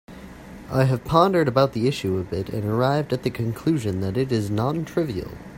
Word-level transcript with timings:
I 0.71 0.85
have 0.85 1.05
pondered 1.05 1.47
about 1.47 1.73
the 1.73 1.87
issue 1.87 2.17
a 2.17 2.23
bit 2.23 2.49
and 2.49 2.65
arrived 2.65 3.13
at 3.13 3.21
the 3.21 3.29
conclusion 3.29 4.01
that 4.01 4.17
it 4.17 4.31
is 4.31 4.49
non-trivial. 4.49 5.29